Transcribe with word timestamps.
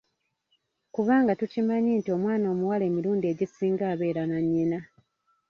Kubanga 0.95 1.31
tukimanyi 1.39 1.91
nti 1.99 2.09
omwana 2.17 2.45
omuwala 2.53 2.83
emirundi 2.89 3.25
egisinga 3.33 3.83
abeera 3.93 4.23
nannyina. 4.27 4.79